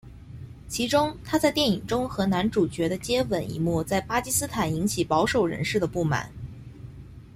[0.67, 6.31] 其中她在电影中和男主角的接吻一幕在巴基斯坦引起保守人士的不满。